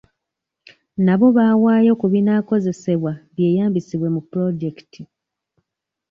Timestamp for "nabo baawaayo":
1.05-1.91